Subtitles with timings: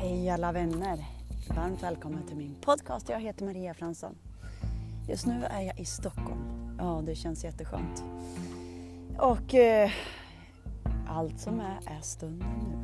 [0.00, 1.04] Hej alla vänner!
[1.56, 3.08] Varmt välkomna till min podcast.
[3.08, 4.14] Jag heter Maria Fransson.
[5.08, 6.76] Just nu är jag i Stockholm.
[6.78, 8.04] Ja, det känns jätteskönt.
[9.18, 9.90] Och eh,
[11.08, 12.76] allt som är, är stunden nu.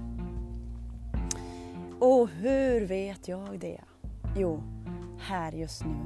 [2.06, 3.80] Och hur vet jag det?
[4.36, 4.62] Jo,
[5.18, 5.96] här just nu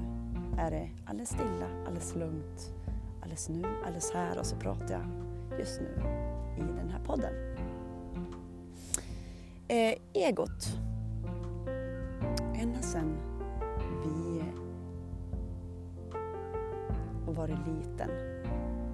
[0.59, 2.73] är det alldeles stilla, alldeles lugnt,
[3.23, 6.03] alldeles nu, alldeles här och så pratar jag just nu
[6.57, 7.33] i den här podden.
[9.69, 10.88] Eh, egot.
[12.61, 13.17] Ända sedan
[14.05, 14.43] vi
[17.27, 18.11] har varit liten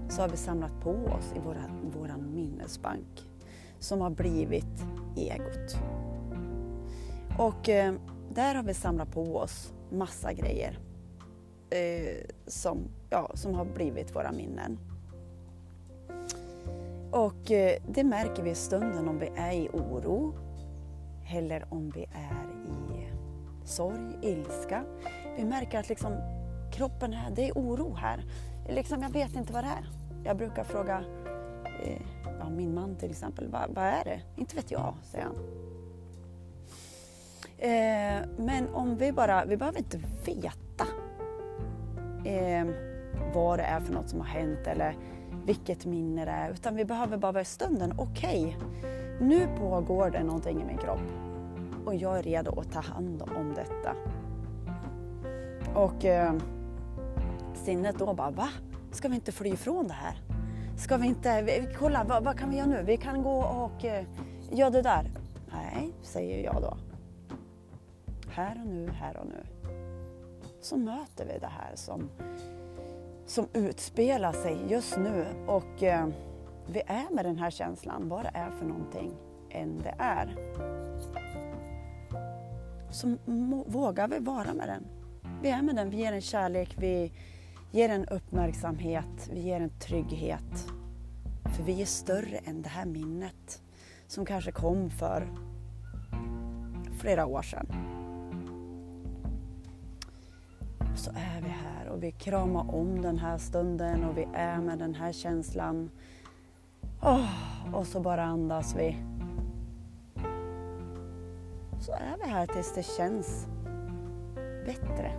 [0.08, 3.28] så har vi samlat på oss i våra, våran minnesbank
[3.78, 4.84] som har blivit
[5.16, 5.76] egot.
[7.38, 7.94] Och eh,
[8.34, 10.78] där har vi samlat på oss massa grejer
[11.70, 12.78] eh, som,
[13.10, 14.78] ja, som har blivit våra minnen.
[17.10, 20.34] Och eh, det märker vi i stunden om vi är i oro
[21.30, 22.53] eller om vi är
[23.64, 24.84] sorg, ilska.
[25.36, 26.12] Vi märker att liksom,
[26.72, 28.24] kroppen är, det är oro här.
[28.68, 29.88] Liksom, jag vet inte vad det är.
[30.24, 31.04] Jag brukar fråga
[31.82, 32.02] eh,
[32.40, 34.20] ja, min man till exempel, vad, vad är det?
[34.36, 35.36] Inte vet jag, säger han.
[37.58, 40.86] Eh, men om vi bara, vi behöver inte veta
[42.24, 42.66] eh,
[43.34, 44.96] vad det är för något som har hänt eller
[45.46, 47.94] vilket minne det är, utan vi behöver bara vara i stunden.
[47.98, 48.80] Okej, okay,
[49.20, 51.00] nu pågår det någonting i min kropp
[51.84, 53.96] och jag är redo att ta hand om detta.
[55.74, 56.34] Och eh,
[57.54, 58.48] sinnet då bara, va?
[58.92, 60.18] Ska vi inte fly ifrån det här?
[60.76, 62.82] Ska vi inte, vi, kolla vad, vad, kan vi göra nu?
[62.82, 64.04] Vi kan gå och eh,
[64.50, 65.10] göra det där.
[65.52, 66.76] Nej, säger jag då.
[68.30, 69.70] Här och nu, här och nu.
[70.60, 72.10] Så möter vi det här som,
[73.26, 76.06] som utspelar sig just nu och eh,
[76.66, 79.12] vi är med den här känslan, vad det är för någonting
[79.50, 80.36] än det är.
[82.94, 83.16] Så
[83.66, 84.84] vågar vi vara med den.
[85.42, 87.12] Vi är med den, vi ger den kärlek, vi
[87.70, 90.66] ger den uppmärksamhet, vi ger den trygghet.
[91.56, 93.62] För vi är större än det här minnet
[94.06, 95.28] som kanske kom för
[97.00, 97.66] flera år sedan.
[100.96, 104.78] Så är vi här och vi kramar om den här stunden och vi är med
[104.78, 105.90] den här känslan.
[107.02, 109.13] Oh, och så bara andas vi.
[111.86, 113.46] Så är vi här tills det känns
[114.66, 115.12] bättre.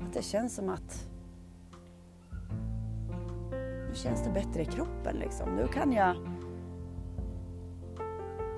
[0.00, 1.08] Att det känns som att
[3.88, 5.56] nu känns det bättre i kroppen liksom.
[5.56, 6.16] Nu kan jag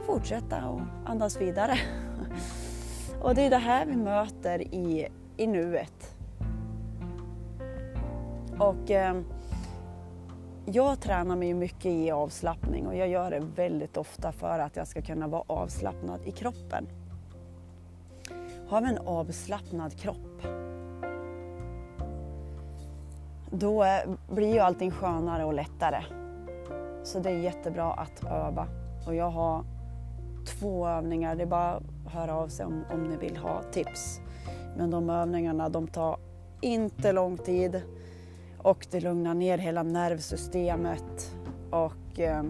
[0.07, 1.79] fortsätta och andas vidare.
[3.23, 6.15] Och det är det här vi möter i, i nuet.
[8.59, 9.21] Och eh,
[10.73, 14.89] jag tränar mig mycket i avslappning och jag gör det väldigt ofta för att jag
[14.89, 16.87] ska kunna vara avslappnad i kroppen.
[18.69, 20.43] Har vi en avslappnad kropp
[23.51, 24.01] då eh,
[24.31, 26.05] blir ju allting skönare och lättare.
[27.05, 28.67] Så det är jättebra att öva.
[29.07, 29.65] Och jag har
[30.47, 34.21] två övningar, det är bara att höra av sig om, om ni vill ha tips.
[34.77, 36.17] Men de övningarna de tar
[36.61, 37.83] inte lång tid
[38.67, 41.37] och det lugnar ner hela nervsystemet
[41.71, 42.43] och eh,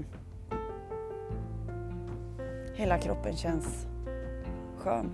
[2.75, 3.87] hela kroppen känns
[4.77, 5.13] skön,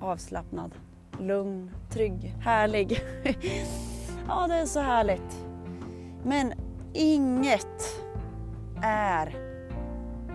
[0.00, 0.74] avslappnad,
[1.20, 3.00] lugn, trygg, härlig.
[4.28, 5.44] ja, det är så härligt.
[6.24, 6.52] Men
[6.92, 8.02] inget
[8.82, 9.36] är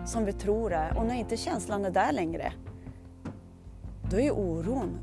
[0.06, 2.54] som vi tror är och när inte känslan är där längre,
[4.10, 5.00] då är oron,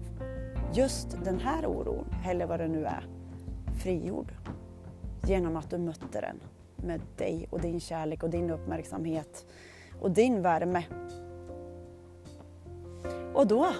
[0.74, 3.06] just den här oron, eller vad det nu är,
[3.82, 4.32] frigjord
[5.26, 6.40] genom att du mötte den
[6.76, 9.46] med dig och din kärlek och din uppmärksamhet
[10.00, 10.84] och din värme.
[13.34, 13.72] Och då,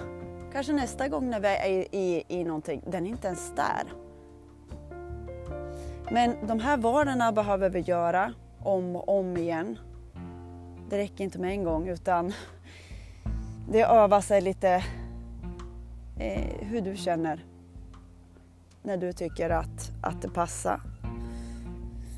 [0.53, 3.93] kanske nästa gång när vi är i, i, i någonting, den är inte ens där.
[6.11, 9.79] Men de här valen behöver vi göra om och om igen.
[10.91, 12.33] Det räcker inte med en gång utan
[13.69, 14.85] det övar sig lite
[16.19, 17.45] eh, hur du känner
[18.83, 20.81] när du tycker att, att det passar.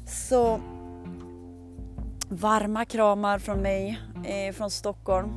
[0.09, 0.61] Så
[2.29, 5.31] varma kramar från mig eh, från Stockholm.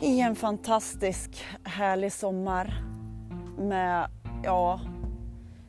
[0.00, 2.84] I en fantastisk härlig sommar
[3.58, 4.08] med,
[4.44, 4.80] ja,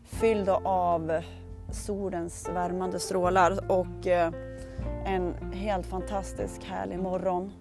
[0.03, 1.21] fylld av
[1.71, 4.33] solens värmande strålar och eh,
[5.05, 7.51] en helt fantastisk härlig morgon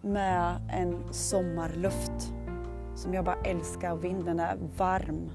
[0.00, 2.32] med en sommarluft
[2.96, 5.30] som jag bara älskar och vinden är varm.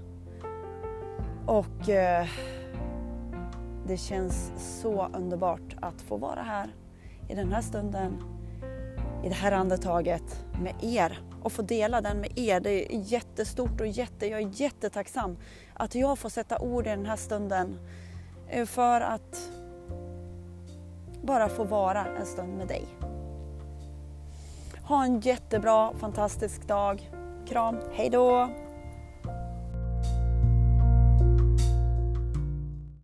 [1.46, 2.28] Och eh,
[3.90, 4.52] det känns
[4.82, 6.76] så underbart att få vara här
[7.30, 8.24] i den här stunden
[9.24, 12.60] i det här andetaget med er och få dela den med er.
[12.60, 15.38] Det är jättestort och jätte, jag är jättetacksam
[15.74, 17.80] att jag får sätta ord i den här stunden
[18.48, 19.50] eh, för att
[21.24, 22.86] bara få vara en stund med dig.
[24.84, 27.12] Ha en jättebra, fantastisk dag.
[27.48, 28.50] Kram, hejdå!